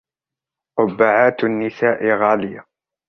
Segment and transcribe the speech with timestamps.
[0.77, 2.65] قبعات النساء غالية.